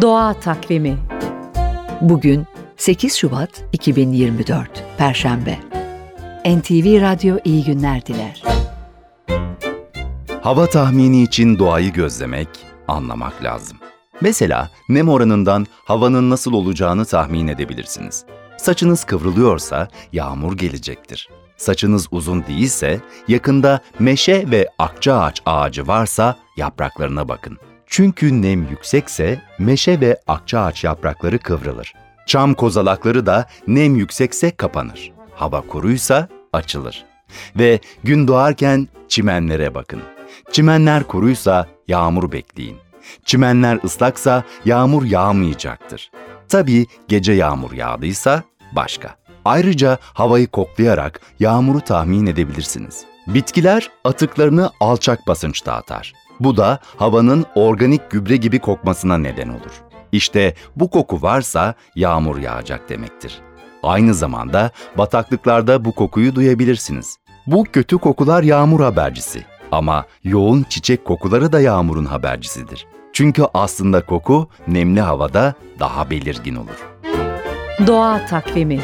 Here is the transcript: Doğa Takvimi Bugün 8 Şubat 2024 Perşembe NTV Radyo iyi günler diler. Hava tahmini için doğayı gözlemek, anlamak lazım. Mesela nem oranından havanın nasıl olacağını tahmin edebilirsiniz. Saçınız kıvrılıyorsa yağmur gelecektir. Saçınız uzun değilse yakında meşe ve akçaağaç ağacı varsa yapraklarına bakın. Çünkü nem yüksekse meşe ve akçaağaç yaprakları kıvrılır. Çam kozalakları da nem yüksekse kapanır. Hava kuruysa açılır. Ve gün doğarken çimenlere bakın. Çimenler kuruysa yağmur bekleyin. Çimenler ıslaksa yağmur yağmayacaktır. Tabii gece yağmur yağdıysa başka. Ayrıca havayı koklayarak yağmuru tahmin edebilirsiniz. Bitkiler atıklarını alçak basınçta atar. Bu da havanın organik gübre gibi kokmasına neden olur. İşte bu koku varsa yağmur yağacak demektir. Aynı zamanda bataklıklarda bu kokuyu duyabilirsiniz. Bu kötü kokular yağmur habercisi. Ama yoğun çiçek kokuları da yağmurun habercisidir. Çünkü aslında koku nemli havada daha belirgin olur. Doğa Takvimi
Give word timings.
Doğa 0.00 0.34
Takvimi 0.34 0.98
Bugün 2.00 2.46
8 2.76 3.14
Şubat 3.16 3.64
2024 3.72 4.84
Perşembe 4.98 5.58
NTV 6.44 7.00
Radyo 7.00 7.36
iyi 7.44 7.64
günler 7.64 8.06
diler. 8.06 8.42
Hava 10.42 10.66
tahmini 10.66 11.22
için 11.22 11.58
doğayı 11.58 11.92
gözlemek, 11.92 12.48
anlamak 12.88 13.42
lazım. 13.42 13.78
Mesela 14.20 14.70
nem 14.88 15.08
oranından 15.08 15.66
havanın 15.84 16.30
nasıl 16.30 16.52
olacağını 16.52 17.04
tahmin 17.04 17.48
edebilirsiniz. 17.48 18.24
Saçınız 18.56 19.04
kıvrılıyorsa 19.04 19.88
yağmur 20.12 20.56
gelecektir. 20.56 21.28
Saçınız 21.56 22.08
uzun 22.10 22.44
değilse 22.46 23.00
yakında 23.28 23.80
meşe 23.98 24.50
ve 24.50 24.68
akçaağaç 24.78 25.42
ağacı 25.46 25.86
varsa 25.86 26.36
yapraklarına 26.56 27.28
bakın. 27.28 27.58
Çünkü 27.90 28.42
nem 28.42 28.68
yüksekse 28.70 29.42
meşe 29.58 30.00
ve 30.00 30.20
akçaağaç 30.26 30.84
yaprakları 30.84 31.38
kıvrılır. 31.38 31.94
Çam 32.26 32.54
kozalakları 32.54 33.26
da 33.26 33.46
nem 33.66 33.96
yüksekse 33.96 34.50
kapanır. 34.50 35.12
Hava 35.34 35.60
kuruysa 35.60 36.28
açılır. 36.52 37.04
Ve 37.58 37.80
gün 38.04 38.28
doğarken 38.28 38.88
çimenlere 39.08 39.74
bakın. 39.74 40.00
Çimenler 40.52 41.04
kuruysa 41.04 41.66
yağmur 41.88 42.32
bekleyin. 42.32 42.76
Çimenler 43.24 43.78
ıslaksa 43.84 44.44
yağmur 44.64 45.04
yağmayacaktır. 45.04 46.10
Tabii 46.48 46.86
gece 47.08 47.32
yağmur 47.32 47.72
yağdıysa 47.72 48.42
başka. 48.72 49.16
Ayrıca 49.44 49.98
havayı 50.02 50.46
koklayarak 50.46 51.20
yağmuru 51.40 51.80
tahmin 51.80 52.26
edebilirsiniz. 52.26 53.04
Bitkiler 53.26 53.90
atıklarını 54.04 54.70
alçak 54.80 55.26
basınçta 55.26 55.72
atar. 55.72 56.12
Bu 56.40 56.56
da 56.56 56.78
havanın 56.96 57.46
organik 57.54 58.10
gübre 58.10 58.36
gibi 58.36 58.58
kokmasına 58.58 59.18
neden 59.18 59.48
olur. 59.48 59.82
İşte 60.12 60.54
bu 60.76 60.90
koku 60.90 61.22
varsa 61.22 61.74
yağmur 61.94 62.38
yağacak 62.38 62.88
demektir. 62.88 63.38
Aynı 63.82 64.14
zamanda 64.14 64.70
bataklıklarda 64.98 65.84
bu 65.84 65.92
kokuyu 65.92 66.34
duyabilirsiniz. 66.34 67.16
Bu 67.46 67.64
kötü 67.64 67.98
kokular 67.98 68.42
yağmur 68.42 68.80
habercisi. 68.80 69.44
Ama 69.72 70.04
yoğun 70.24 70.66
çiçek 70.68 71.04
kokuları 71.04 71.52
da 71.52 71.60
yağmurun 71.60 72.04
habercisidir. 72.04 72.86
Çünkü 73.12 73.42
aslında 73.54 74.06
koku 74.06 74.48
nemli 74.68 75.00
havada 75.00 75.54
daha 75.78 76.10
belirgin 76.10 76.54
olur. 76.54 76.88
Doğa 77.86 78.26
Takvimi 78.26 78.80